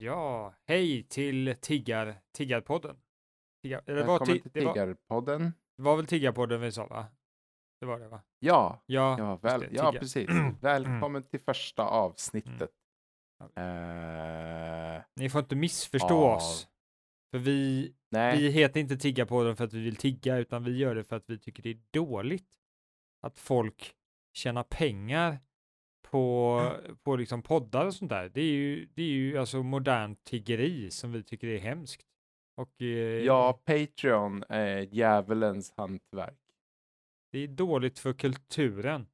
[0.00, 2.96] Ja, hej till Tiggar, Tiggarpodden.
[3.62, 5.52] Tiggar, eller var, ti- till det, var, Tiggarpodden.
[5.76, 7.06] det var väl Tiggarpodden vi sa va?
[7.80, 8.20] Det var det va?
[8.38, 10.28] Ja, Ja, ja, väl, det, ja precis.
[10.60, 12.70] Välkommen till första avsnittet.
[13.56, 14.96] Mm.
[14.96, 16.68] Eh, Ni får inte missförstå Av- oss.
[17.30, 20.94] För vi, nej, vi heter inte Tiggarpodden för att vi vill tigga, utan vi gör
[20.94, 22.48] det för att vi tycker det är dåligt
[23.22, 23.94] att folk
[24.32, 25.38] tjänar pengar
[26.10, 26.62] på,
[27.02, 28.28] på liksom poddar och sånt där.
[28.28, 32.06] Det är ju, det är ju alltså modernt tiggeri som vi tycker är hemskt.
[32.56, 36.38] Och eh, ja, Patreon är djävulens hantverk.
[37.32, 39.06] det är dåligt för kulturen.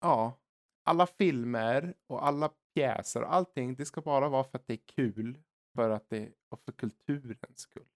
[0.00, 0.38] Ja,
[0.84, 4.86] alla filmer och alla pjäser och allting, det ska bara vara för att det är
[4.96, 5.38] kul.
[5.74, 7.88] För att det och för kulturens skull.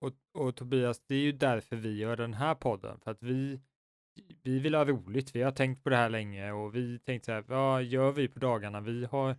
[0.00, 3.60] Och, och Tobias, det är ju därför vi gör den här podden, för att vi,
[4.42, 5.34] vi vill ha roligt.
[5.36, 8.28] Vi har tänkt på det här länge och vi tänkte så här, vad gör vi
[8.28, 8.80] på dagarna?
[8.80, 9.36] Vi har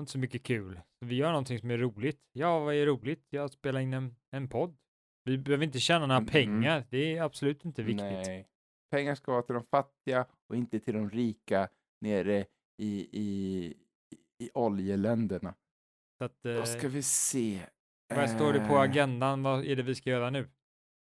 [0.00, 0.80] inte så mycket kul.
[1.00, 2.20] Vi gör någonting som är roligt.
[2.32, 3.26] Ja, vad är roligt?
[3.30, 4.76] Jag spelar in en, en podd.
[5.24, 6.28] Vi behöver inte tjäna några Mhm.
[6.28, 6.84] pengar.
[6.90, 8.02] Det är absolut inte viktigt.
[8.26, 8.48] Nej.
[8.90, 11.68] Pengar ska vara till de fattiga och inte till de rika
[12.00, 12.46] nere
[12.78, 13.74] i, i,
[14.38, 15.54] i oljeländerna.
[16.18, 17.60] Så att, Då eh, ska vi se.
[18.14, 19.42] vad står det på Eh, agendan?
[19.42, 20.48] Vad är det vi ska göra nu?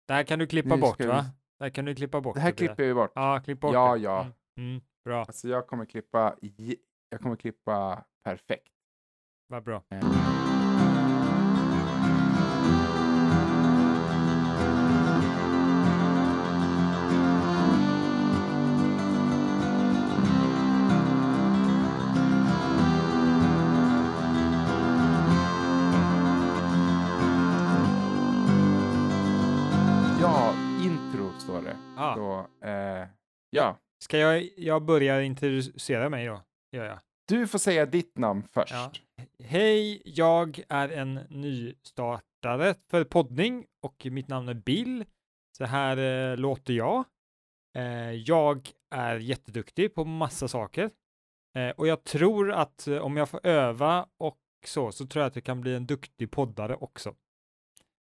[0.08, 1.24] Det här kan du klippa Nu bort, vi va?
[1.58, 2.34] Det här kan du klippa bort.
[2.34, 2.68] Det här Tobias.
[2.68, 3.12] klipper vi bort.
[3.14, 4.00] Ja, klipp bort Ja, det.
[4.00, 4.20] ja.
[4.20, 4.32] Mm,
[4.70, 6.36] mm, bra, Alltså jag kommer klippa,
[7.10, 8.72] jag kommer klippa perfekt.
[9.48, 9.82] vad bra.
[9.90, 10.45] Eh,
[31.46, 31.76] står det.
[31.96, 32.14] Ah.
[32.14, 33.08] Så, eh,
[33.50, 33.78] ja.
[34.04, 36.42] Ska jag, jag börja introducera mig då?
[36.72, 36.98] Gör jag.
[37.28, 38.72] Du får säga ditt namn först.
[38.72, 38.92] Ja.
[39.38, 45.04] Hej, jag är en nystartare för poddning och mitt namn är Bill.
[45.58, 47.04] Så här eh, låter jag.
[47.76, 50.90] Eh, jag är jätteduktig på massa saker
[51.56, 55.28] eh, och jag tror att eh, om jag får öva och så, så tror jag
[55.28, 57.08] att jag kan bli en duktig poddare också.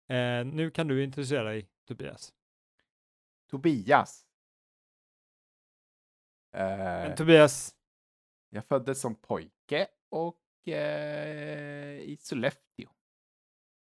[0.09, 2.33] Eh, nu kan du introducera dig, Tobias.
[3.51, 4.25] Tobias.
[6.55, 7.75] Eh, Tobias,
[8.49, 12.89] jag föddes som pojke och eh, i Sollefteå.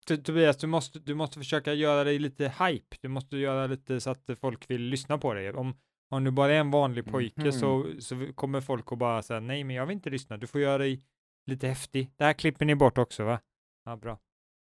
[0.09, 2.97] To- Tobias, du måste, du måste försöka göra dig lite hype.
[3.01, 5.53] Du måste göra lite så att folk vill lyssna på dig.
[5.53, 5.79] Om,
[6.09, 9.65] om du bara är en vanlig pojke så, så kommer folk att bara säga nej,
[9.65, 10.37] men jag vill inte lyssna.
[10.37, 11.05] Du får göra dig
[11.47, 12.11] lite häftig.
[12.17, 13.41] Det här klipper ni bort också, va?
[13.85, 14.19] Ja, bra.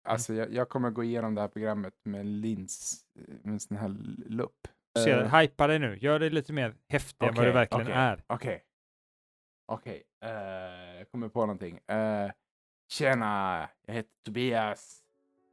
[0.04, 3.04] Alltså jag, jag kommer gå igenom det här programmet med lins,
[3.42, 3.88] med en sån här
[4.26, 4.68] lupp.
[4.98, 5.98] Se, Eh, hypa dig nu.
[6.00, 7.96] Gör dig lite mer häftig än vad du verkligen okej.
[7.96, 8.22] är.
[8.26, 8.62] Okej.
[9.66, 11.74] Okej, eh, jag kommer på någonting.
[11.74, 12.30] Uh,
[12.90, 14.98] tjena, jag heter Tobias.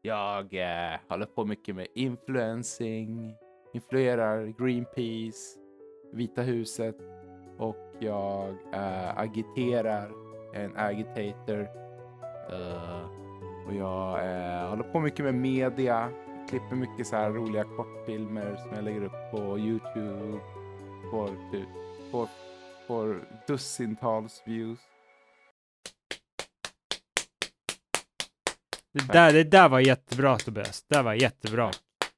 [0.02, 3.36] Jag eh, håller på mycket med influencing,
[3.74, 5.60] influerar Greenpeace,
[6.14, 6.96] Vita huset
[7.58, 10.12] och jag eh, agiterar,
[10.54, 11.62] jag är en agitator.
[12.52, 13.19] Eh,
[13.68, 16.10] och jag eh, håller på mycket med media,
[16.50, 20.40] klipper mycket så här roliga kortfilmer som jag lägger upp på Youtube.
[21.12, 21.30] Får,
[22.12, 22.28] får,
[22.88, 24.80] får dussintals views.
[28.94, 30.84] Det där, det där var jättebra, Tobias.
[30.84, 31.72] Det där var jättebra.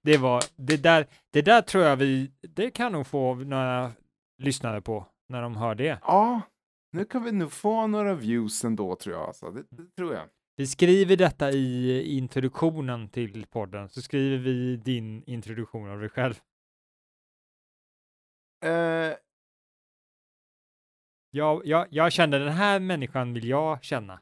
[0.03, 3.91] Det var, det där, det där tror jag vi, det kan nog få några
[4.37, 5.99] lyssnare på när de hör det.
[6.01, 6.41] Ja,
[6.91, 9.27] nu kan vi nog få några views ändå tror jag.
[9.27, 9.51] Alltså.
[9.51, 10.23] Det, det tror jag.
[10.61, 16.33] Vi skriver detta i introduktionen till podden, så skriver vi din introduktion av dig själv.
[18.65, 19.17] Eh,
[21.31, 24.21] Jag, jag, jag kände den här människan vill jag känna.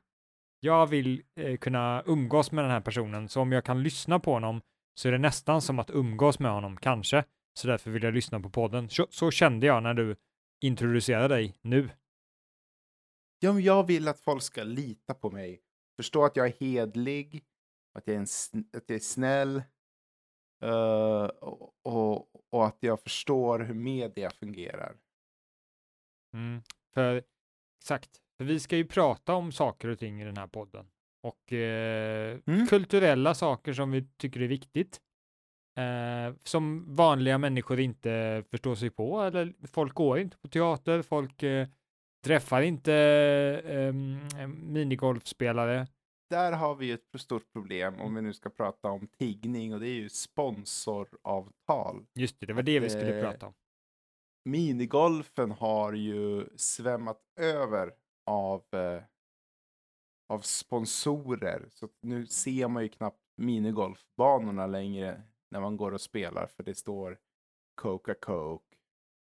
[0.60, 4.34] Jag vill eh, kunna umgås med den här personen, så om jag kan lyssna på
[4.34, 4.62] honom
[4.94, 7.24] så är det nästan som att umgås med honom, kanske.
[7.54, 8.90] Så därför vill jag lyssna på podden.
[8.90, 10.16] Så, så kände jag när du
[10.62, 11.90] introducerade dig nu.
[13.40, 15.62] ja, men jag vill att folk ska lita på mig.
[16.00, 17.44] Förstå att jag är hedlig,
[17.94, 19.64] att jag är, en, att jag är snäll
[21.40, 24.96] och, och, och att jag förstår hur media fungerar.
[26.34, 26.62] Mm.
[26.94, 27.24] För
[27.82, 30.90] exakt, för vi ska ju prata om saker och ting i den här podden.
[31.24, 32.68] Och eh, Mm.
[32.68, 35.02] kulturella saker som vi tycker är viktigt.
[35.78, 41.44] Eh, som vanliga människor inte förstår sig på, eller folk går inte på teater, folk
[41.44, 41.68] eh,
[42.26, 42.94] träffar inte
[43.66, 43.94] eh,
[44.48, 45.88] minigolfspelare.
[46.30, 49.88] Där har vi ett stort problem om vi nu ska prata om tiggning och det
[49.88, 52.06] är ju sponsoravtal.
[52.16, 53.54] Just det, det var det vi skulle eh, prata om.
[54.46, 57.94] minigolfen har ju svämmat över
[58.26, 59.04] av eh,
[60.30, 61.68] av sponsorer.
[61.70, 66.76] Så nu ser man ju knappt minigolfbanorna längre när man går och spelar för det
[66.76, 67.18] står
[67.82, 68.60] Coca-Cola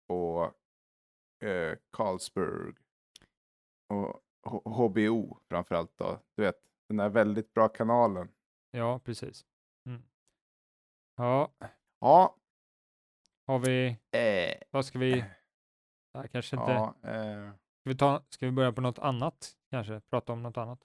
[0.08, 0.44] och
[1.48, 2.74] eh, Carlsberg
[3.88, 4.22] och
[4.64, 6.20] HBO framförallt då.
[6.36, 6.56] Du vet,
[6.88, 8.28] den där väldigt bra kanalen.
[8.70, 9.46] Ja, precis.
[9.86, 10.02] Mm.
[11.16, 11.52] Ja,
[12.00, 12.36] Ja,
[13.46, 15.24] har vi, eh, vad ska vi,
[16.12, 20.00] ja, kanske inte, ja eh, ska vi, ta, ska vi börja på något annat kanske,
[20.00, 20.84] prata om något annat?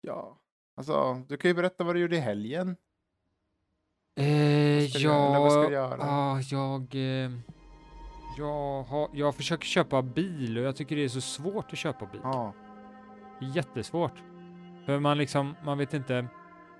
[0.00, 0.38] ja.
[0.78, 2.76] Alltså, du kan ju berätta vad du gjorde i helgen.
[4.16, 5.26] Eh, Vad ska du göra?
[5.26, 5.96] Eller vad ska du göra?
[5.98, 7.30] ja, jag, eh,
[8.36, 12.06] jag, har, jag försöker köpa bil och jag tycker det är så svårt att köpa
[12.06, 12.20] bil.
[12.24, 12.52] Ja,
[13.40, 14.22] Jättesvårt.
[14.86, 16.26] För man liksom, man vet inte,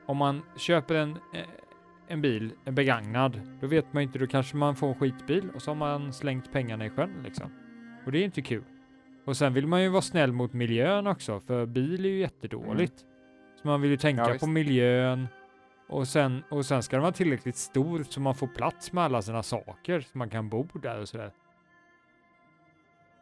[0.07, 1.47] om man köper en, eh,
[2.09, 5.63] en bil, en begagnad, då vet man inte, då kanske man får en skitbil och
[5.63, 7.51] så har man slängt pengarna i sjön liksom.
[8.07, 8.65] Och det är inte kul.
[9.25, 13.05] Och sen vill man ju vara snäll mot miljön också, för bil är ju jättedåligt.
[13.63, 14.33] Så man vill ju tänka Mm.
[14.33, 15.29] Ja, på miljön
[15.89, 19.23] och sen, och sen ska den vara tillräckligt stor så man får plats med alla
[19.23, 21.33] sina saker så man kan bo där och sådär.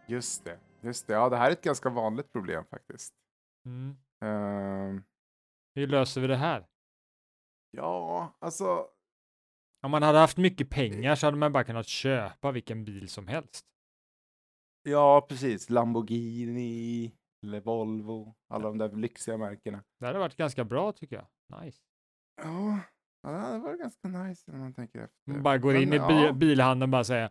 [0.07, 0.59] Just det.
[0.81, 1.13] Just det.
[1.13, 3.15] Ja, det här är ett ganska vanligt problem faktiskt.
[3.67, 3.97] Mm.
[4.25, 5.03] Ehm,
[5.75, 6.67] Hur löser vi det här?
[7.71, 8.87] ja, alltså.
[9.83, 13.27] Om man hade haft mycket pengar så hade man bara kunnat köpa vilken bil som
[13.29, 13.67] helst.
[14.83, 15.71] Ja, precis.
[15.71, 17.13] Lamborghini
[17.43, 18.35] eller Volvo.
[18.49, 19.85] Alla de där lyxiga märkena.
[20.01, 21.61] Det hade varit ganska bra tycker jag.
[21.63, 21.79] Nice.
[22.43, 22.79] Ja,
[23.23, 25.19] ja, det hade varit ganska nice när man tänker efter.
[25.33, 26.09] Man bara går Men, in i ja.
[26.33, 27.31] bi- bilhandeln och bara säger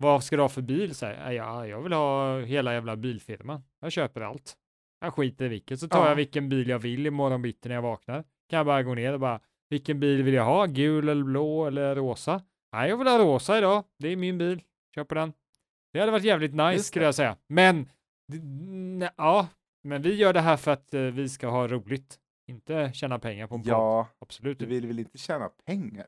[0.00, 0.94] vad ska du ha för bil?
[0.94, 3.62] Säger jag, ja, jag vill ha hela jävla bilfirman.
[3.80, 4.56] Jag köper allt.
[5.00, 6.08] Jag skiter i vilket, så tar Ja.
[6.08, 8.24] jag vilken bil jag vill imorgon bitti när jag vaknar.
[8.48, 10.66] Kan jag bara gå ner och bara, vilken bil vill jag ha?
[10.66, 12.42] Gul eller blå eller rosa?
[12.72, 13.84] Nej, jag vill ha rosa idag.
[13.98, 14.62] Det är min bil.
[14.94, 15.32] Köper den.
[15.92, 17.36] Det hade varit jävligt nice skulle jag säga.
[17.46, 17.88] Men,
[19.16, 19.48] ja,
[19.82, 22.18] men vi gör det här för att eh, vi ska ha roligt.
[22.48, 23.70] Inte tjäna pengar på en podd.
[23.70, 26.06] Ja, Absolut du vill väl inte tjäna pengar?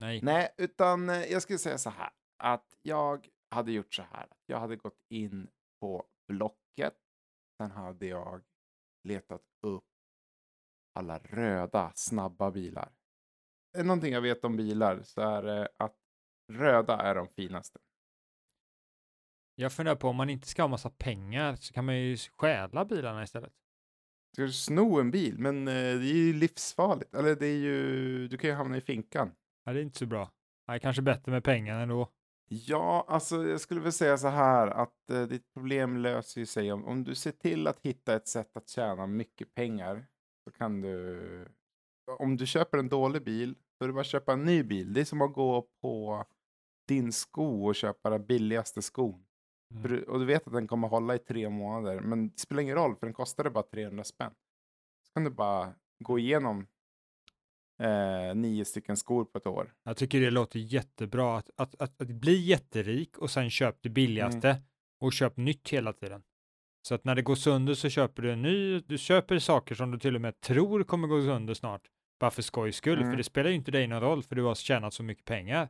[0.00, 0.20] Nej.
[0.22, 2.08] Nej, utan eh, jag skulle säga så här.
[2.42, 4.26] Att jag hade gjort så här.
[4.46, 5.50] Jag hade gått in
[5.80, 6.94] på Blocket.
[7.56, 8.42] Sen hade jag
[9.08, 9.84] letat upp
[10.94, 12.92] alla röda snabba bilar.
[13.72, 15.96] Är det någonting jag vet om bilar så är det att
[16.52, 17.78] röda är de finaste.
[19.54, 22.84] Jag funderar på om man inte ska ha massa pengar så kan man ju stjäla
[22.84, 23.52] bilarna istället.
[24.32, 25.38] Ska du sno en bil?
[25.38, 27.14] Men eh, det är ju livsfarligt.
[27.14, 29.34] Eller det är ju, du kan ju hamna i finkan.
[29.64, 30.30] Ja, det är inte så bra.
[30.66, 32.12] Det är kanske bättre med pengar ändå.
[32.52, 36.72] Ja, alltså jag skulle väl säga så här att eh, ditt problem löser ju sig
[36.72, 40.06] om, om du ser till att hitta ett sätt att tjäna mycket pengar
[40.44, 41.48] så kan du,
[42.18, 44.92] om du köper en dålig bil, så är det bara att köpa en ny bil.
[44.92, 46.24] Det är som att gå på
[46.88, 49.24] din sko och köpa den billigaste skon.
[49.74, 49.82] Mm.
[49.82, 52.76] Du, och du vet att den kommer hålla i tre månader, men det spelar ingen
[52.76, 54.32] roll för den kostade bara 300 spänn.
[55.06, 56.66] Så kan du bara gå igenom
[57.80, 59.72] eh, nio stycken skor på ett år.
[59.84, 63.88] Jag tycker det låter jättebra att, att, att, att bli jätterik och sen köp det
[63.88, 64.62] billigaste
[65.00, 66.22] och köp nytt hela tiden.
[66.82, 69.90] Så att när det går sönder så köper du en ny, du köper saker som
[69.90, 71.82] du till och med tror kommer gå sönder snart.
[72.20, 73.10] Bara för skojs skull, Mm.
[73.10, 75.68] för det spelar ju inte dig någon roll för du har tjänat så mycket pengar.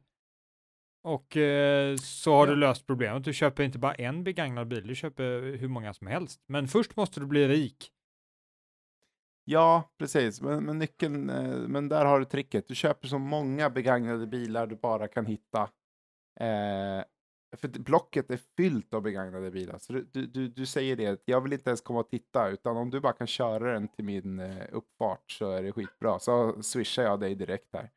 [1.05, 2.51] Och eh, så har Ja.
[2.55, 3.25] du löst problemet.
[3.25, 6.41] Du köper inte bara en begagnad bil, du köper hur många som helst.
[6.47, 7.91] Men först måste du bli rik.
[9.51, 10.41] Ja, precis.
[10.41, 12.69] Men, men nyckeln, eh, men där har du tricket.
[12.69, 15.63] Du köper så många begagnade bilar du bara kan hitta.
[16.41, 17.05] Eh,
[17.57, 19.79] för Blocket är fyllt av begagnade bilar.
[19.79, 22.91] Så du, du, du, säger det, jag vill inte ens komma och titta, utan om
[22.91, 26.19] du bara kan köra den till min eh, uppfart så är det skitbra.
[26.19, 27.91] Så swishar jag dig direkt här.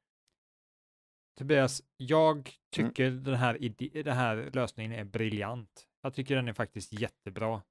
[1.40, 2.36] Tobias, jag
[2.78, 2.90] Mm.
[2.90, 5.88] tycker den, här ide- den här lösningen är briljant.
[6.02, 7.62] Jag tycker den är faktiskt jättebra.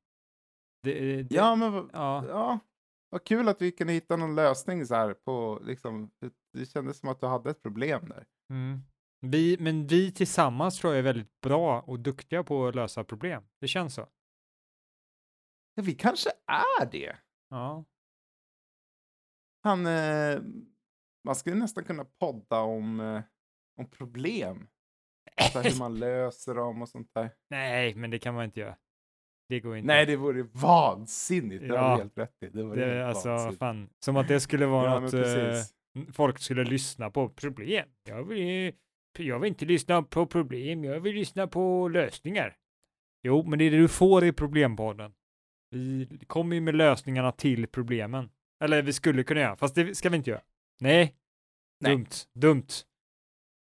[0.82, 2.24] Det, det, Ja, men ja.
[2.28, 2.58] ja,
[3.12, 6.10] vad kul att vi kunde hitta någon lösning så här på, liksom,
[6.52, 8.26] det, kändes som att du hade ett problem där.
[8.50, 8.80] Mm.
[9.20, 13.44] Vi, men vi tillsammans tror jag är väldigt bra och duktiga på att lösa problem.
[13.60, 14.08] Det känns så.
[15.74, 16.30] Ja, vi kanske
[16.80, 17.16] är det.
[17.48, 17.84] Ja,
[19.62, 20.42] Han, eh,
[21.24, 23.22] man skulle nästan kunna podda om, eh,
[23.76, 24.68] om problem.
[25.52, 27.30] Så hur man löser dem och sånt där.
[27.50, 28.76] Nej, men det kan man inte göra.
[29.48, 29.86] Det går inte.
[29.86, 31.68] Nej, det vore vansinnigt.
[31.68, 31.96] Det har Ja.
[31.96, 32.48] helt rätt i.
[32.48, 33.58] Det vore det alltså vansinnigt.
[33.58, 37.88] fan, som att det skulle vara Ja, något eh, folk skulle lyssna på problem.
[38.08, 38.72] Jag vill,
[39.18, 42.56] jag vill inte lyssna på problem, jag vill lyssna på lösningar.
[43.22, 45.12] Jo, men det är det du får i problempodden.
[45.70, 48.30] Vi kommer ju med lösningarna till problemen.
[48.64, 50.42] Eller vi skulle kunna göra, fast det ska vi inte göra.
[50.80, 51.14] Nej,
[51.80, 51.92] Nej.
[51.96, 52.66] dumt, dumt.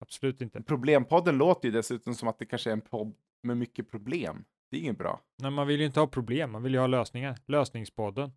[0.01, 0.63] Absolut inte.
[0.63, 4.45] Problempodden låter ju dessutom som att det kanske är en podd med mycket problem.
[4.71, 5.21] Det är inget bra.
[5.43, 7.37] Nej, man vill ju inte ha problem, man vill ju ha lösningar.
[7.47, 8.33] Lösningspodden.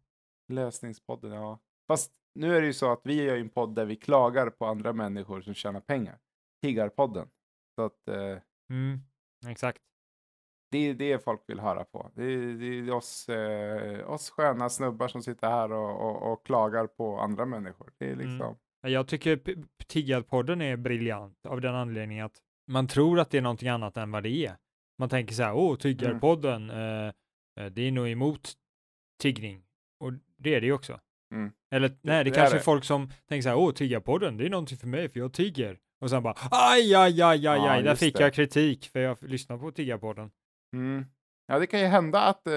[0.47, 1.59] Lösningspodden, ja.
[1.87, 4.49] Fast nu är det ju så att vi gör ju en podd där vi klagar
[4.49, 6.17] på andra människor som tjänar pengar.
[6.61, 7.27] Tiggarpodden.
[7.75, 8.37] Så att eh,
[8.69, 8.99] Mm,
[9.47, 9.81] exakt.
[10.71, 12.11] det är det folk vill höra på.
[12.15, 16.45] Det är, det är oss, eh, oss sköna snubbar som sitter här och, och, och
[16.45, 17.91] klagar på andra människor.
[17.97, 18.27] Det är Mm.
[18.29, 18.55] liksom...
[18.81, 19.39] Jag tycker
[19.87, 22.37] Tiggarpodden är briljant av den anledningen att
[22.67, 24.57] man tror att det är någonting annat än vad det är.
[25.03, 27.07] Man tänker så här, åh, Tiggarpodden, eh,
[27.59, 28.53] eh, det är nog emot
[29.21, 29.63] tiggning.
[29.99, 30.99] Och det är det ju också.
[31.33, 31.51] Mm.
[31.71, 32.63] Eller nej, det, det är kanske är det.
[32.63, 35.79] folk som tänker så här, åh, Tiggarpodden, det är någonting för mig, för jag tigger.
[36.01, 38.23] Och sen bara, aj, aj, aj, aj, Ja, aj, där just fick det.
[38.23, 40.31] jag kritik för jag lyssnar på Tiggarpodden.
[40.73, 41.05] Mm.
[41.47, 42.53] Ja, det kan ju hända att, eh,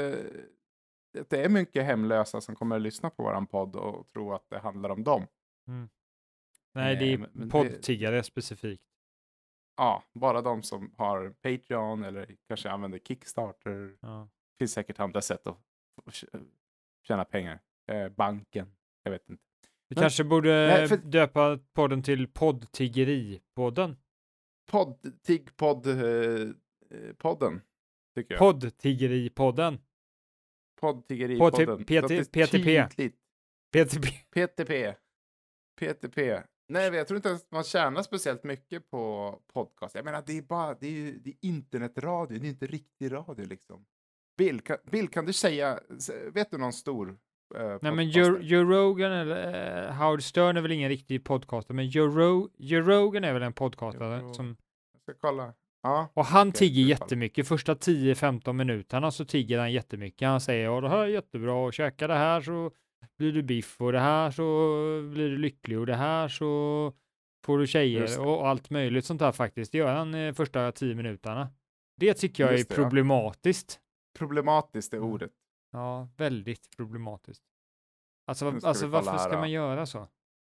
[1.28, 4.58] det är mycket hemlösa som kommer att lyssna på våran podd och tro att det
[4.58, 5.26] handlar om dem.
[6.74, 8.82] Nej, det Eh, är det- poddtiggare specifikt.
[9.76, 13.96] Ja, bara de som har Patreon eller kanske använder Kickstarter.
[14.00, 14.28] Ja.
[14.58, 15.56] Det finns säkert andra sätt att
[17.02, 17.60] tjäna pengar.
[17.92, 19.42] Eh, banken, jag vet inte.
[19.88, 23.96] Vi Men- kanske borde Nej, för- döpa podden till poddtiggeripodden.
[24.70, 25.94] Podd, Tiggpodd, eh,
[26.90, 27.60] eh, podden,
[28.14, 28.38] tycker jag.
[28.38, 29.78] Poddtiggeripodden.
[30.80, 31.84] Poddtiggeripodden.
[31.84, 32.24] PTP.
[33.72, 34.10] PTP.
[34.34, 34.94] PTP.
[35.80, 36.42] PTP.
[36.68, 39.94] Nej, jag tror inte ens man tjänar speciellt mycket på podcast.
[39.94, 43.12] Jag menar, det är bara det är, ju- det är internetradio, det är inte riktig
[43.12, 43.84] radio liksom.
[44.38, 45.80] Bill, kan, Bill, kan du säga,
[46.32, 47.08] vet du någon stor
[47.54, 48.20] eh, Nej, men podcaster?
[48.20, 52.50] Joe, Joe Rogan eller uh, Howard Stern är väl ingen riktig podcaster, men Joe, Ro
[52.58, 54.56] Joe Rogan är väl en podcastare Joe som
[54.92, 55.52] Jag ska kolla.
[55.82, 57.48] Ja, Och han Okej, tigger jättemycket.
[57.48, 60.28] Första 10-15 minuterna så tigger han jättemycket.
[60.28, 62.70] Han säger ja det här är jättebra och käka det här så
[63.18, 64.42] blir du biff och det här så
[65.12, 66.92] blir du lycklig och det här så
[67.46, 69.72] får du tjejer och allt möjligt sånt där faktiskt.
[69.72, 71.48] Det gör han eh, första 10 minuterna.
[71.96, 72.84] Det tycker jag Just är det, ja.
[72.88, 73.80] problematiskt.
[74.18, 75.10] problematiskt är Mm.
[75.10, 75.32] ordet.
[75.72, 77.42] Ja, väldigt problematiskt.
[78.26, 80.08] Alltså, alltså varför här ska man göra så?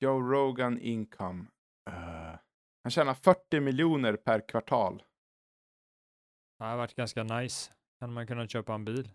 [0.00, 1.44] Joe Rogan income.
[1.90, 2.38] Eh,
[2.82, 5.02] han tjänar 40 miljoner per kvartal.
[6.58, 7.72] Det har varit ganska nice.
[8.00, 9.10] Kan man kunna köpa en bil?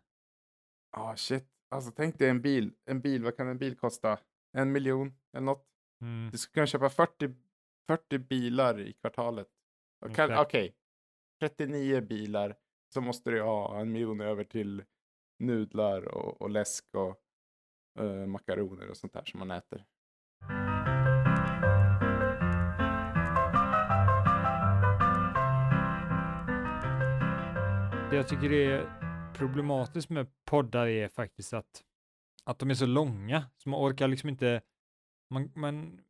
[0.98, 1.48] Ah shit.
[1.74, 2.74] Alltså tänk dig en bil.
[2.86, 4.18] En bil, vad kan en bil kosta?
[4.58, 5.68] En miljon eller något?
[6.02, 6.30] Mm.
[6.32, 7.34] Du skulle kunna köpa 40,
[7.88, 9.48] 40 bilar i kvartalet.
[10.06, 10.48] Och kan- Exakt.
[10.48, 10.76] Okej,
[11.40, 12.56] 39 bilar.
[12.94, 14.84] Så måste du ha en miljon över till
[15.40, 17.20] nudlar och, och läsk och
[18.00, 19.86] uh, makaroner och sånt där som man äter.
[28.10, 29.03] Det jag tycker är
[29.48, 31.84] problematiskt med poddar är faktiskt att,
[32.44, 34.62] att de är så långa, så man orkar liksom inte,
[35.30, 36.02] man, man,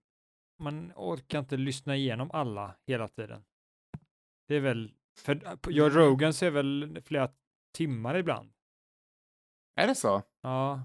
[0.59, 3.43] man orkar inte lyssna igenom alla hela tiden.
[4.47, 5.97] Det är väl, för Joe Mm.
[5.97, 7.29] Rogan så är väl flera
[7.73, 8.53] timmar ibland.
[9.75, 10.21] Är det så?
[10.41, 10.83] Ja.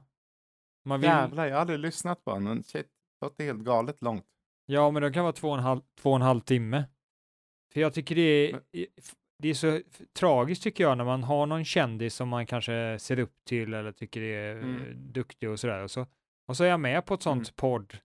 [0.84, 2.62] Man vill, Jävlar, jag har aldrig lyssnat på honom.
[2.62, 4.26] Shit, det låter helt galet långt.
[4.66, 6.84] Ja, men de kan vara två och en halv, två och en halv timme.
[7.72, 8.60] För jag tycker det är,
[9.38, 9.80] det är så
[10.18, 13.92] tragiskt tycker jag när man har någon kändis som man kanske ser upp till eller
[13.92, 15.12] tycker är eh, Mm.
[15.12, 15.82] duktig och sådär.
[15.82, 16.06] Och så,
[16.48, 17.54] och så är jag med på ett sånt Mm.
[17.56, 17.98] podd,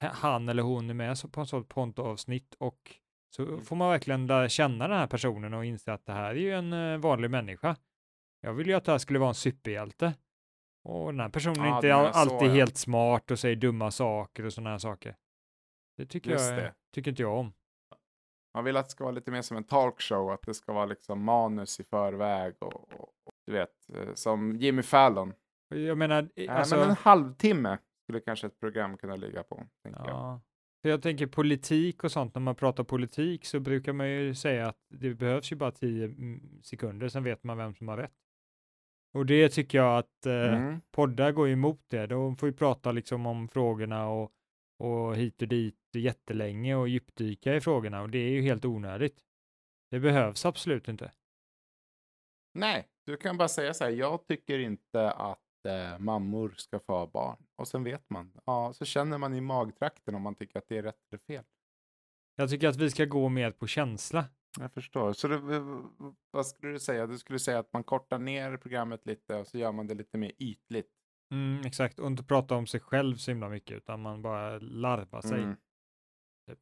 [0.00, 2.78] han eller hon är med på ett sånt poddavsnitt och
[3.36, 3.64] så Mm.
[3.64, 6.52] får man verkligen lära känna den här personen och inse att det här är ju
[6.52, 7.76] en eh, vanlig människa.
[8.40, 10.14] Jag vill ju att det här skulle vara en superhjälte.
[10.84, 12.52] Och den här personen är Ja, inte du menar all- så, alltid ja.
[12.52, 15.16] helt smart och säger dumma saker och sådana här saker.
[15.96, 16.74] Det tycker, Just jag, är- det.
[16.94, 17.52] tycker inte jag om.
[18.54, 20.86] Man vill att det ska vara lite mer som en talkshow, att det ska vara
[20.86, 22.92] liksom manus i förväg och, och,
[23.24, 25.34] och du vet, eh, som Jimmy Fallon.
[25.68, 29.66] Jag menar, eh, Äh, alltså, Men en halvtimme skulle kanske ett program kunna ligga på,
[29.82, 30.08] tänker jag.
[30.08, 30.40] ja.
[30.82, 34.68] För jag tänker politik och sånt, när man pratar politik så brukar man ju säga
[34.68, 38.12] att det behövs ju bara tio mm, sekunder, sen vet man vem som har rätt.
[39.14, 40.80] Och det tycker jag att eh, Mm.
[40.90, 42.06] poddar går emot det.
[42.06, 44.30] De får ju prata liksom om frågorna och,
[44.82, 49.24] och hit och dit jättelänge och djupdyka i frågorna och det är ju helt onödigt.
[49.90, 51.12] Det behövs absolut inte.
[52.54, 56.92] Nej, du kan bara säga så här, jag tycker inte att eh, mammor ska få
[56.92, 57.36] ha barn.
[57.56, 58.32] Och sen vet man.
[58.44, 61.44] Ja, så känner man i magtrakten om man tycker att det är rätt eller fel.
[62.36, 64.24] Jag tycker att vi ska gå mer på känsla.
[64.60, 65.12] Jag förstår.
[65.12, 65.38] Så det,
[66.30, 67.06] vad skulle du säga?
[67.06, 70.18] Du skulle säga att man kortar ner programmet lite och så gör man det lite
[70.18, 70.90] mer ytligt.
[71.32, 75.20] Mm, exakt, och inte prata om sig själv så himla mycket, utan man bara larvar
[75.20, 75.42] sig.
[75.42, 75.56] Mm.
[76.50, 76.58] Typ.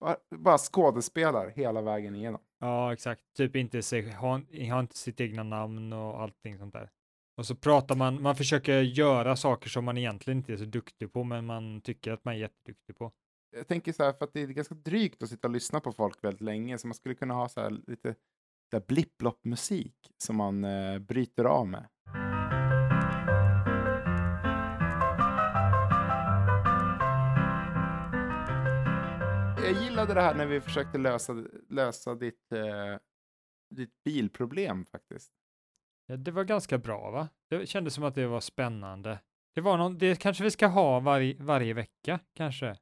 [0.00, 2.40] Bara, bara skådespelar hela vägen igenom.
[2.60, 3.22] Ja, exakt.
[3.36, 4.40] Typ inte sig, ha,
[4.70, 6.90] ha inte sitt egna namn och allting sånt där.
[7.36, 11.12] Och så pratar man, man försöker göra saker som man egentligen inte är så duktig
[11.12, 13.12] på, men man tycker att man är jätteduktig på.
[13.56, 15.92] Jag tänker så här, för att det är ganska drygt att sitta och lyssna på
[15.92, 18.14] folk väldigt länge, så man skulle kunna ha så här lite
[18.86, 21.88] blipp-blopp-musik som man eh, bryter av med.
[29.64, 31.32] Jag gillade det här när vi försökte lösa,
[31.68, 32.98] lösa ditt, eh,
[33.74, 35.32] ditt bilproblem faktiskt.
[36.06, 37.28] Ja, det var ganska bra, va?
[37.50, 39.18] Det kändes som att det var spännande.
[39.54, 42.74] Det var någon, det kanske vi ska ha varje, varje vecka, kanske.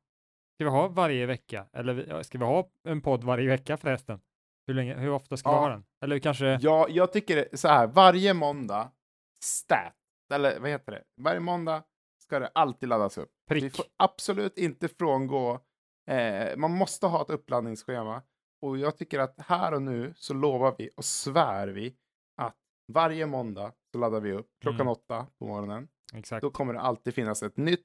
[0.54, 1.66] Ska vi ha varje vecka?
[1.72, 4.20] Eller vi- ska vi ha en podd varje vecka förresten?
[4.66, 5.60] Hur, länge, hur ofta ska vi Ja.
[5.60, 5.84] ha den?
[6.04, 8.92] Eller kanske, Ja, jag tycker så här, varje måndag,
[9.44, 9.94] stat,
[10.34, 11.04] eller vad heter det?
[11.16, 11.82] Varje måndag
[12.22, 13.30] ska det alltid laddas upp.
[13.50, 13.76] Vi prick?
[13.76, 15.60] får absolut inte frångå,
[16.06, 18.22] eh, man måste ha ett uppladdningsschema.
[18.62, 21.96] Och jag tycker att här och nu så lovar vi och svär vi
[22.36, 22.56] att
[22.92, 24.88] varje måndag så laddar vi upp klockan Mm.
[24.92, 25.88] åtta på morgonen.
[26.14, 26.42] Exakt.
[26.42, 27.84] Då kommer det alltid finnas ett nytt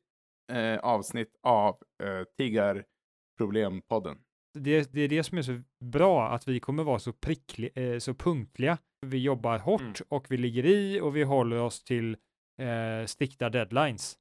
[0.51, 4.17] eh, avsnitt av eh, Tiggarproblempodden.
[4.59, 7.99] Det, det är det som är så bra, att vi kommer vara så, prickli, eh,
[7.99, 8.77] så punktliga.
[9.05, 9.93] Vi jobbar hårt Mm.
[10.09, 12.17] och vi ligger i och vi håller oss till
[12.61, 14.17] eh, strikta deadlines.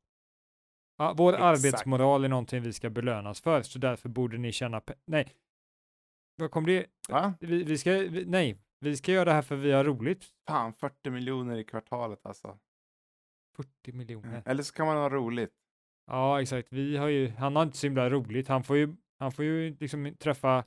[0.99, 1.45] Ja, vår Exakt.
[1.45, 4.81] arbetsmoral är någonting vi ska belönas för, så därför borde ni känna...
[4.81, 5.35] pe- Nej,
[6.37, 6.87] vad kom det?
[7.09, 7.35] Va?
[7.41, 10.25] Vi, vi ska, vi, nej, vi ska göra det här för vi har roligt.
[10.49, 12.59] Fan, 40 miljoner i kvartalet alltså.
[13.57, 14.43] 40 miljoner.
[14.47, 15.53] Eller så kan man ha roligt.
[16.07, 16.73] Ja, exakt.
[16.73, 18.49] Vi har ju, han har inte så himla roligt.
[18.49, 20.65] Han får ju, han får ju liksom träffa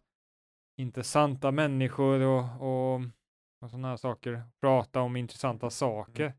[0.78, 3.02] intressanta människor och, och,
[3.62, 4.44] och sådana här saker.
[4.62, 6.34] Prata om intressanta saker.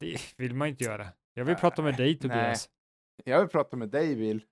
[0.00, 1.06] Det vill man inte göra.
[1.34, 2.70] Jag vill prata med dig Tobias.
[3.24, 4.44] Jag vill prata med dig, Bill.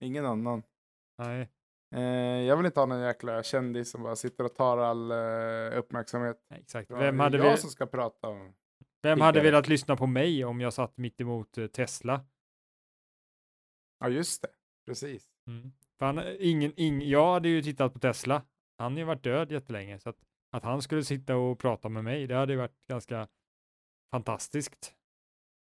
[0.00, 0.62] Ingen annan.
[1.18, 1.48] Nej.
[1.94, 2.02] Eh,
[2.42, 6.44] jag vill inte ha någon jäkla kändis som bara sitter och tar all eh, uppmärksamhet.
[6.50, 6.90] Nej, exakt.
[6.90, 8.54] Vem det är hade, jag vi, som ska prata om...
[9.02, 12.24] vem hade velat lyssna på mig om jag satt mitt emot eh, Tesla?
[13.98, 14.48] Ja, just det.
[14.86, 15.28] Precis.
[15.46, 15.72] Mm.
[15.98, 18.42] För han, ingen, ing, jag hade ju tittat på Tesla.
[18.78, 20.18] Han har ju varit död jättelänge, så att,
[20.50, 23.28] att han skulle sitta och prata med mig, det hade ju varit ganska
[24.10, 24.94] fantastiskt.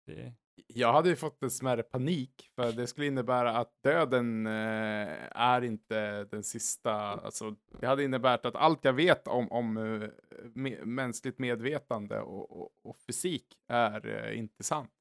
[0.05, 0.33] Det,
[0.67, 5.61] Jag hade ju fått en smärre panik, för det skulle innebära att döden eh, är
[5.61, 6.93] inte den sista.
[6.95, 10.09] Alltså, det hade inneburit att allt jag vet om, om eh,
[10.53, 14.91] me mänskligt medvetande och, och, och fysik är eh, inte sant.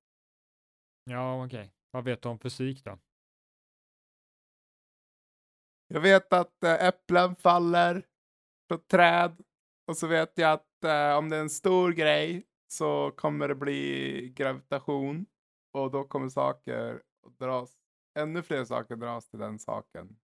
[1.04, 1.72] ja, okej.
[1.90, 2.98] Vad vet du om fysik då?
[5.88, 8.06] Jag vet att eh, äpplen faller
[8.68, 9.42] från träd
[9.86, 13.54] och så vet jag att eh, om det är en stor grej så kommer det
[13.54, 15.26] bli gravitation
[15.72, 17.76] och då kommer saker att dras.
[18.18, 20.16] Ännu fler saker dras till den saken.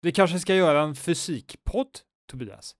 [0.00, 2.76] Vi kanske ska göra en fysikpodd, Tobias?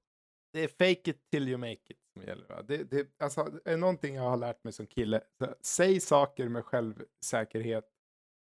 [0.53, 2.49] Det är fake it till you make it som gäller.
[2.49, 2.62] Va?
[2.62, 6.49] Det, det, alltså, är det någonting jag har lärt mig som kille, så, säg saker
[6.49, 7.85] med självsäkerhet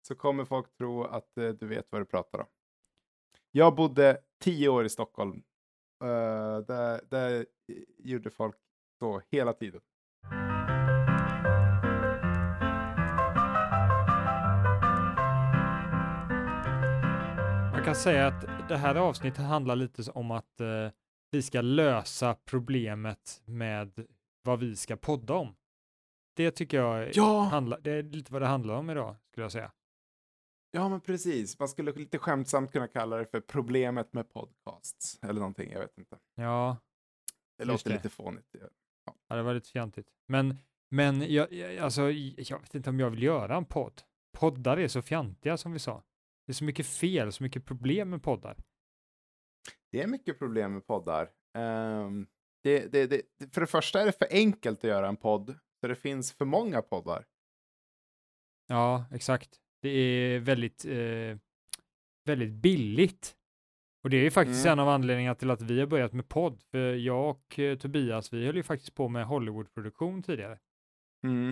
[0.07, 2.47] så kommer folk tro att eh, du vet vad du pratar om.
[3.51, 5.43] Jag bodde tio år i Stockholm.
[6.03, 7.45] Uh, där, där
[7.97, 8.55] gjorde folk
[8.99, 9.81] så hela tiden.
[17.83, 20.89] Man kan säga att det här avsnittet handlar lite om att eh,
[21.31, 24.07] vi ska lösa problemet med
[24.43, 25.55] vad vi ska podda om.
[26.35, 27.39] Det tycker jag Ja!
[27.41, 29.71] handlar, det är lite vad det handlar om idag, skulle jag säga.
[30.71, 31.59] Ja, men precis.
[31.59, 35.19] Man skulle lite skämtsamt kunna kalla det för problemet med podcasts.
[35.21, 36.17] Eller någonting, jag vet inte.
[36.35, 36.77] Ja,
[37.57, 37.95] Det låter det.
[37.95, 38.55] lite fånigt.
[39.05, 39.13] Ja.
[39.29, 40.07] ja det var lite fjantigt.
[40.27, 40.57] Men,
[40.89, 44.01] men jag, jag, alltså, jag vet inte om jag vill göra en podd.
[44.37, 46.03] Poddar är så fjantiga som vi sa.
[46.45, 48.57] Det är så mycket fel, så mycket problem med poddar.
[49.91, 51.29] Det är mycket problem med poddar.
[51.57, 52.27] Ehm,
[52.63, 53.21] det, det, det,
[53.53, 56.45] för det första är det för enkelt att göra en podd, så det finns för
[56.45, 57.25] många poddar.
[58.67, 59.49] Ja, exakt.
[59.81, 61.37] Det är väldigt, eh,
[62.25, 63.35] väldigt billigt.
[64.03, 64.73] Och det är ju faktiskt Mm.
[64.73, 66.61] en av anledningarna till att vi har börjat med podd.
[66.71, 70.59] För jag och eh, Tobias, vi höll ju faktiskt på med Hollywoodproduktion tidigare.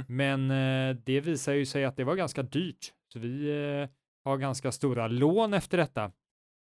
[0.07, 2.93] Men eh, det visar ju sig att det var ganska dyrt.
[3.13, 3.89] Så vi eh,
[4.25, 6.11] har ganska stora lån efter detta.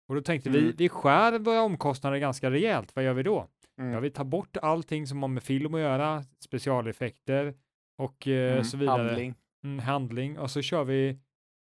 [0.07, 0.73] Och då tänkte vi, Mm.
[0.77, 2.95] vi skär våra omkostnader ganska rejält.
[2.95, 3.47] Vad gör vi då?
[3.79, 3.91] Mm.
[3.93, 7.53] Ja, vi tar bort allting som har med film att göra, specialeffekter
[7.97, 8.63] och eh, Mm.
[8.63, 9.35] så vidare Handling.
[9.63, 11.17] mm, handling och så kör vi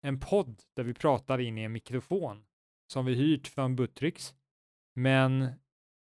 [0.03, 2.43] en podd där vi pratar in i en mikrofon
[2.91, 4.33] som vi hyrt från Buttricks.
[4.95, 5.47] Men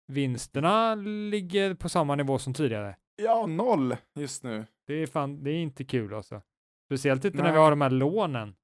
[0.07, 0.95] vinsterna
[1.31, 2.97] ligger på samma nivå som tidigare.
[3.17, 4.67] Ja, noll just nu.
[4.87, 6.43] Det är fan, det är inte kul alltså.
[6.89, 7.53] Speciellt inte när Nej.
[7.53, 8.55] vi har de här lånen.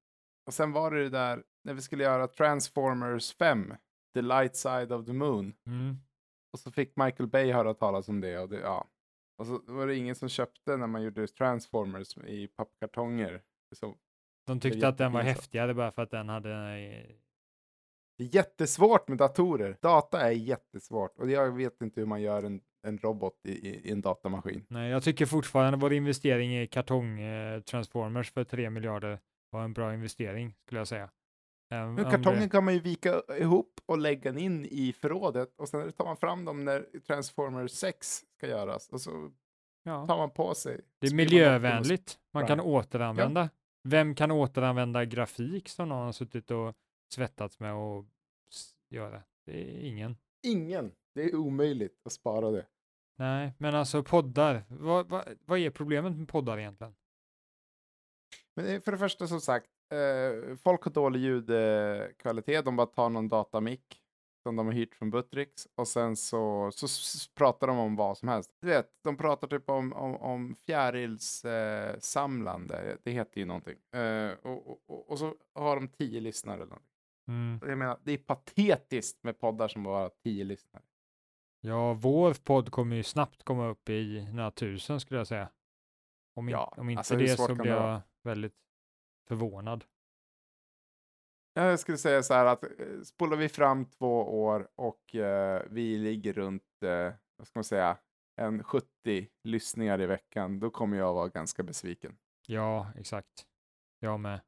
[0.51, 3.75] Och sen var det det där när vi skulle göra Transformers 5,
[4.15, 5.55] The Light Side of the Moon.
[5.67, 5.97] Mm.
[6.53, 8.89] Och så fick Michael Bay höra talas om det och det, ja.
[9.39, 13.43] Och så var det ingen som köpte när man gjorde Transformers i pappkartonger.
[13.77, 13.95] Så
[14.47, 16.49] De tyckte att den var häftigare bara för att den hade
[18.19, 19.77] Det är jättesvårt med datorer.
[19.81, 23.89] Data är jättesvårt och jag vet inte hur man gör en, en robot i, i,
[23.89, 24.67] i en datamaskin.
[24.69, 29.73] Nej, jag tycker fortfarande vår investering i kartong eh, Transformers för 3 miljarder var en
[29.73, 31.11] bra investering skulle jag säga.
[31.73, 35.55] Äm, Men kartongen det- kan man ju vika ihop och lägga den in i förrådet
[35.57, 39.31] och sen tar man fram dem när Transformers 6 ska göras och så
[39.83, 40.07] ja.
[40.07, 40.81] tar man på sig.
[40.99, 42.19] Det är miljövänligt.
[42.33, 43.51] Man kan återanvända.
[43.89, 46.75] Vem kan återanvända grafik som någon har suttit och
[47.15, 48.07] svettats med och
[48.91, 49.23] göra?
[49.47, 50.17] Det är ingen.
[50.47, 50.93] Ingen.
[51.15, 52.67] Det är omöjligt att spara det.
[53.19, 54.65] Nej, men alltså poddar.
[54.69, 56.95] Vad, vad, vad är problemet med poddar egentligen?
[58.57, 62.65] Men eh, för det första som sagt, eh, folk har dålig ljudkvalitet.
[62.65, 63.97] De bara tar någon datamick
[64.43, 66.87] som de har hyrt från Buttricks och sen så, så
[67.35, 68.51] pratar de om vad som helst.
[68.61, 72.91] Du vet, de pratar typ om, om, om fjärilssamlande.
[72.91, 73.77] Eh, det heter ju någonting.
[73.95, 76.57] Eh, och, och- och, och så har de tio lyssnare.
[76.57, 76.87] Eller någonting.
[77.29, 77.61] Mm.
[77.69, 80.83] Jag menar, det är patetiskt med poddar som bara har tio lyssnare.
[81.61, 85.49] Ja, vår podd kommer ju snabbt komma upp i några tusen skulle jag säga.
[86.37, 88.01] Om, in, Ja, om inte alltså det så blir jag?
[88.23, 88.57] Väldigt
[89.29, 89.85] förvånad.
[91.55, 95.63] Ja, Jag skulle säga så här att eh, spolar vi fram två år och eh,
[95.71, 97.99] vi ligger runt, eh, vad ska man säga,
[98.37, 102.19] en 70 lyssningar i veckan, då kommer jag vara ganska besviken.
[102.47, 103.47] Ja, exakt.
[103.99, 104.41] Jag med.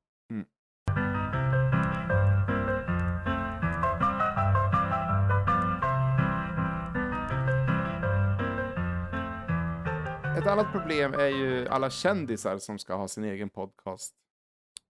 [10.39, 14.15] Ett annat problem är ju alla kändisar som ska ha sin egen podcast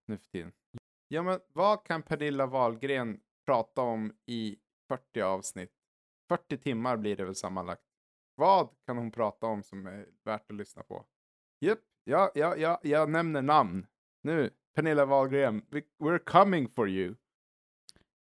[0.06, 0.52] nu för tiden.
[1.08, 4.56] Ja, men vad kan Pernilla Wahlgren prata om i
[4.88, 5.70] 40 avsnitt?
[6.28, 7.82] 40 timmar blir det väl sammanlagt.
[8.34, 11.04] Vad kan hon prata om som är värt att lyssna på?
[11.60, 13.86] Japp, ja, ja, ja, jag nämner namn.
[14.22, 15.62] Nu, Pernilla Wahlgren,
[15.98, 17.14] we're coming for you.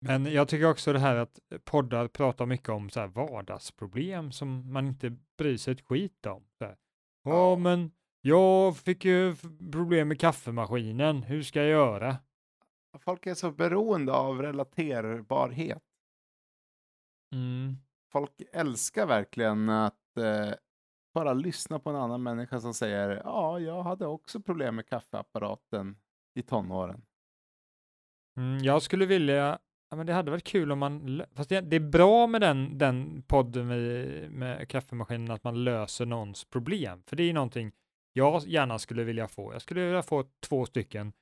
[0.00, 4.72] Men jag tycker också det här att poddar pratar mycket om så här vardagsproblem som
[4.72, 6.44] man inte bryr sig ett skit om.
[6.58, 6.76] Så här.
[7.22, 9.36] Ja, men jag fick ju
[9.72, 11.22] problem med kaffemaskinen.
[11.22, 12.16] Hur ska jag göra?
[12.98, 15.82] Folk är så beroende av relaterbarhet.
[17.32, 17.76] Mm.
[18.12, 20.54] folk älskar verkligen att eh,
[21.14, 25.96] bara lyssna på en annan människa som säger ja, jag hade också problem med kaffeapparaten
[26.34, 27.02] i tonåren.
[28.36, 29.58] Mm, jag skulle vilja,
[29.92, 32.78] ja, men det hade varit kul om man, fast det, det är bra med den,
[32.78, 37.72] den podden med, med kaffemaskinen att man löser någons problem, för det är någonting
[38.12, 39.52] jag gärna skulle vilja få.
[39.52, 41.12] Jag skulle vilja få två stycken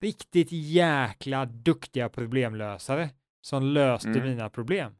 [0.00, 4.22] riktigt jäkla duktiga problemlösare som löste Mm.
[4.22, 4.96] mina problem.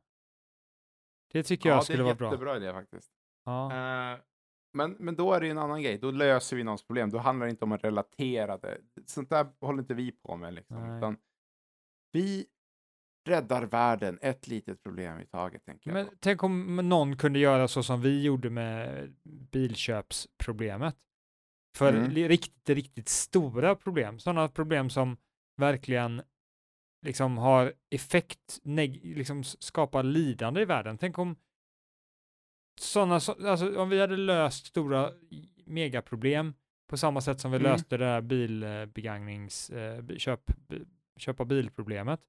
[1.32, 2.32] Det tycker jag skulle vara det är en bra.
[2.32, 3.12] jättebra idé faktiskt.
[3.44, 3.72] Ja.
[3.72, 4.18] Eh,
[4.72, 5.98] men, men då är det ju en annan grej.
[5.98, 7.10] Då löser vi någons problem.
[7.10, 8.78] Då handlar det inte om att relatera det.
[9.06, 10.54] Sånt där håller inte vi på med.
[10.54, 11.16] Liksom.
[12.12, 12.46] Vi
[13.30, 15.64] räddar världen ett litet problem i taget.
[15.64, 15.94] Tänker jag.
[15.94, 20.96] Men tänk om någon kunde göra så som vi gjorde med bilköpsproblemet.
[21.76, 22.10] För Mm.
[22.10, 25.16] riktigt, riktigt stora problem, sådana problem som
[25.56, 26.22] verkligen
[27.06, 28.60] liksom har effekt,
[29.02, 30.98] liksom skapar lidande i världen.
[30.98, 31.36] Tänk om
[32.80, 35.10] sådana, så, alltså om vi hade löst stora
[35.64, 36.54] megaproblem
[36.88, 37.72] på samma sätt som vi Mm.
[37.72, 40.40] löste det här bilbegagnings, eh, köp,
[41.16, 42.20] köpa bilproblemet,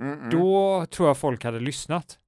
[0.00, 0.30] Mm, mm.
[0.30, 2.18] då tror jag folk hade lyssnat.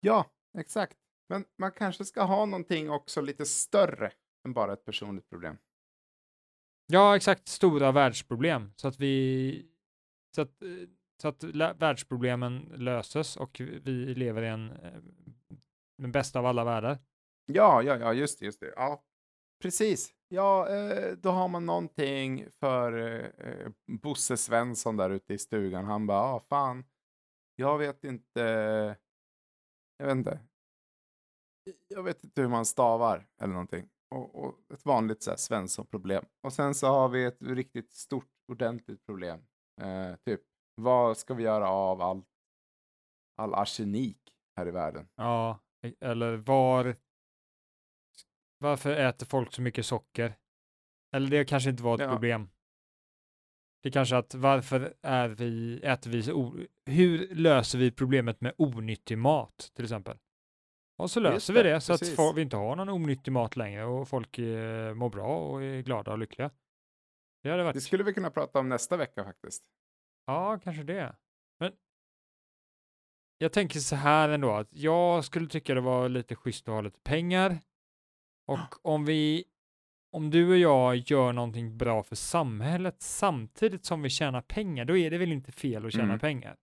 [0.00, 0.96] Ja, exakt.
[1.28, 4.12] Men man kanske ska ha någonting också lite större
[4.44, 5.58] än bara ett personligt problem.
[6.86, 9.66] Ja, exakt, stora världsproblem så att vi
[10.34, 10.68] så att, eh,
[11.22, 11.44] så att
[11.82, 15.02] världsproblemen löses och vi lever i en eh,
[15.98, 16.98] den bästa av alla världar.
[17.46, 18.72] Ja, ja, ja, just det, just det.
[18.76, 19.04] Ja,
[19.62, 20.14] precis.
[20.28, 23.70] Ja, eh, då har man någonting för eh, eh,
[24.02, 25.84] Bosse Svensson där ute i stugan.
[25.84, 26.84] Han bara, ah, fan,
[27.56, 28.40] jag vet inte,
[29.98, 30.40] jag vet inte.
[31.88, 33.88] Jag vet inte hur man stavar eller någonting.
[34.10, 36.24] Och, och ett vanligt så här Svensson-problem.
[36.42, 39.40] Och sen så har vi ett riktigt stort, ordentligt problem.
[39.80, 40.40] Eh, typ,
[40.74, 42.22] vad ska vi göra av all,
[43.36, 45.08] all arsenik här i världen?
[45.16, 46.96] Ja, e, eller var
[48.58, 50.34] varför äter folk så mycket socker?
[51.14, 52.10] Eller det kanske inte var ett Ja.
[52.12, 52.50] problem.
[53.82, 56.54] Det är kanske att varför är vi, äter vi o,
[56.86, 60.18] hur löser vi problemet med onyttig mat till exempel?
[60.98, 62.16] Och så Just löser vi det, det så att precis.
[62.16, 65.80] få- vi inte har någon onyttig mat längre och folk eh, mår bra och är
[65.82, 66.50] glada och lyckliga.
[67.42, 69.64] Det hade varit, Det skulle vi kunna prata om nästa vecka faktiskt.
[70.26, 71.16] ja kanske det.
[71.60, 71.72] Men
[73.38, 76.80] jag tänker så här ändå att jag skulle tycka det var lite schysst att ha
[76.80, 77.60] lite pengar.
[78.48, 79.44] Och om vi,
[80.12, 84.96] om du och jag gör någonting bra för samhället samtidigt som vi tjänar pengar, då
[84.96, 86.18] är det väl inte fel att tjäna Mm.
[86.18, 86.56] pengar?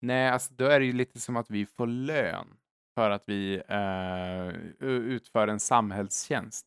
[0.00, 2.48] Nej, alltså då är det ju lite som att vi får lön
[2.94, 4.48] för att vi eh,
[4.86, 6.66] utför en samhällstjänst.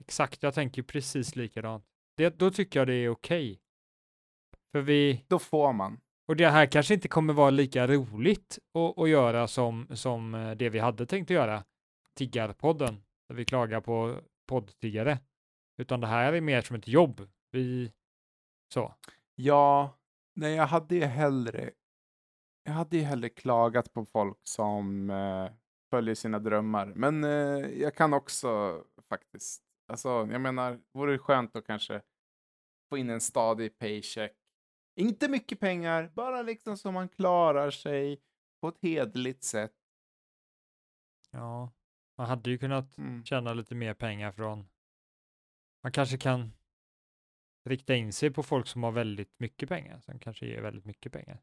[0.00, 1.84] Exakt, jag tänker precis likadant.
[2.16, 3.60] Det, då tycker jag det är okej.
[4.72, 6.00] För vi, Då får man.
[6.28, 10.50] och det här kanske inte kommer vara lika roligt att, att göra som, som eh,
[10.50, 11.64] det vi hade tänkt att göra,
[12.18, 15.18] Tiggarpodden, där vi klagar på poddtiggare.
[15.76, 17.28] Utan det här är mer som ett jobb.
[17.50, 17.92] Vi,
[18.74, 18.94] så.
[19.34, 19.98] Ja,
[20.34, 21.70] nej, jag hade ju hellre.
[22.62, 25.50] Jag hade ju hellre klagat på folk som eh,
[25.90, 26.86] följer sina drömmar.
[26.86, 29.62] Men eh, jag kan också faktiskt.
[29.88, 32.02] Alltså, jag menar, vore det skönt att kanske
[32.90, 34.36] få in en stadig paycheck.
[34.96, 38.20] Inte mycket pengar, bara liksom så man klarar sig
[38.60, 39.74] på ett hederligt sätt.
[41.30, 41.70] Ja,
[42.18, 43.24] man hade ju kunnat Mm.
[43.24, 44.68] tjäna lite mer pengar från,
[45.82, 46.52] man kanske kan
[47.64, 51.12] rikta in sig på folk som har väldigt mycket pengar, som kanske ger väldigt mycket
[51.12, 51.42] pengar.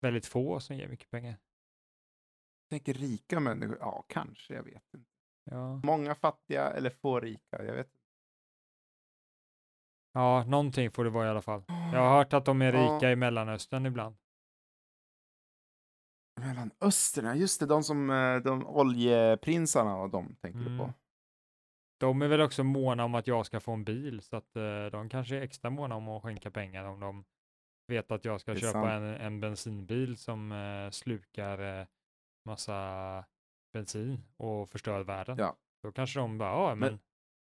[0.00, 1.38] Väldigt få som ger mycket pengar.
[2.62, 5.10] Jag tänker rika människor, ja kanske, jag vet inte.
[5.44, 7.98] Ja, Många fattiga eller få rika, jag vet inte.
[10.12, 11.64] ja någonting får det vara i alla fall.
[11.68, 12.96] Jag har hört att de är Ja.
[12.96, 14.16] rika i Mellanöstern ibland.
[16.40, 20.84] Mellanöstern, just det, de som, eh, de oljeprinsarna och de tänker du på.
[20.84, 20.92] Mm.
[22.00, 24.86] De är väl också måna om att jag ska få en bil, så att eh,
[24.92, 27.24] de kanske är extra måna om att skänka pengar om de
[27.88, 28.86] vet att jag ska köpa sant.
[28.90, 31.86] en, en bensinbil som eh, slukar eh,
[32.48, 33.24] massa
[33.72, 35.36] bensin och förstör världen.
[35.38, 35.56] Ja.
[35.82, 37.00] Då kanske de bara, ja men, Men-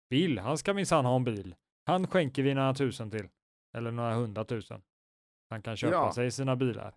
[0.09, 1.55] Bill, han ska minsann ha en bil.
[1.85, 3.29] Han skänker vi några tusen till.
[3.77, 4.81] Eller några hundratusen.
[5.49, 6.13] Han kan köpa Ja.
[6.13, 6.95] sig sina bilar.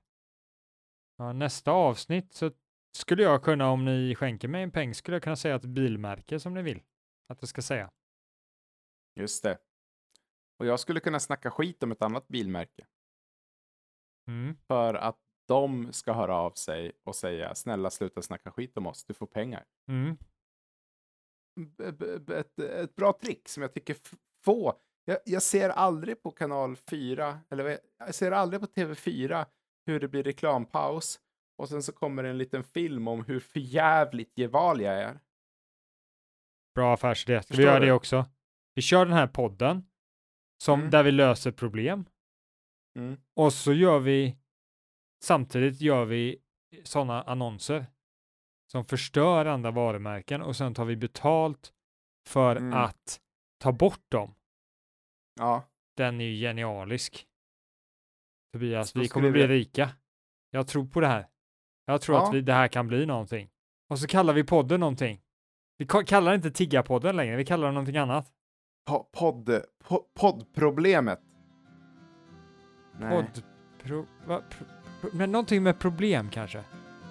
[1.16, 2.50] Ja, nästa avsnitt så
[2.96, 6.40] skulle jag kunna, om ni skänker mig en peng, skulle jag kunna säga ett bilmärke
[6.40, 6.82] som ni vill
[7.28, 7.90] att jag ska säga.
[9.20, 9.58] Just det.
[10.58, 12.86] Och jag skulle kunna snacka skit om ett annat bilmärke.
[14.28, 14.56] Mm.
[14.66, 19.04] För att de ska höra av sig och säga snälla sluta snacka skit om oss,
[19.04, 19.64] du får pengar.
[19.88, 20.16] Mm.
[22.30, 23.96] Ett, ett bra trick som jag tycker
[24.44, 24.80] få.
[25.04, 29.46] Jag, jag ser aldrig på kanal 4, eller jag ser aldrig på TV4
[29.86, 31.20] hur det blir reklampaus
[31.58, 35.20] och sen så kommer en liten film om hur förjävligt geval jag är.
[36.74, 37.42] Bra affärsidé.
[37.42, 38.24] Ska vi göra det också?
[38.74, 39.86] Vi kör den här podden
[40.62, 40.90] som, Mm.
[40.90, 42.04] där vi löser problem
[42.98, 43.20] Mm.
[43.34, 44.36] och så gör vi
[45.24, 46.42] samtidigt gör vi
[46.84, 47.86] sådana annonser
[48.72, 51.72] som förstör andra varumärken och sen tar vi betalt
[52.28, 52.72] för Mm.
[52.72, 53.20] att
[53.58, 54.34] ta bort dem.
[55.38, 55.62] Ja,
[55.96, 57.26] Den är ju genialisk.
[58.56, 59.90] Tobias, Så vi kommer bli rika.
[60.50, 61.26] Jag tror på det här.
[61.86, 62.28] Jag tror Ja.
[62.28, 63.48] att vi, det här kan bli någonting.
[63.90, 65.20] Och så kallar vi podden någonting.
[65.78, 68.32] Vi ka- kallar inte Tiggarpodden längre, vi kallar den någonting annat.
[68.90, 69.48] po- podd,
[69.84, 71.20] po- poddproblemet.
[73.00, 73.42] Podd...
[73.82, 74.66] Pro, va, pro,
[75.00, 76.64] pro, men någonting med problem kanske.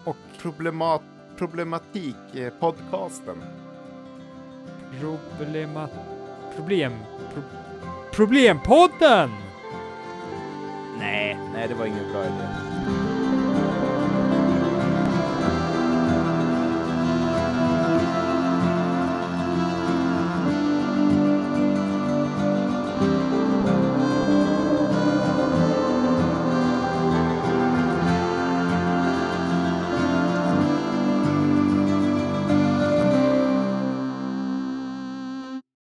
[0.05, 1.01] Och Problemat,
[1.37, 3.37] problematik, eh, podcasten.
[5.37, 5.89] problema...
[6.55, 6.93] Problem...
[7.33, 7.41] Pro,
[8.13, 9.29] problempodden!
[10.99, 12.74] Nej, nej det var ingen bra idé.